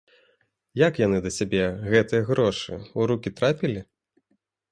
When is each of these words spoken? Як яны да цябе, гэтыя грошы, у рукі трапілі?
Як 0.87 0.93
яны 1.01 1.17
да 1.25 1.31
цябе, 1.41 1.59
гэтыя 1.91 2.21
грошы, 2.31 2.79
у 3.03 3.07
рукі 3.11 3.29
трапілі? 3.41 3.79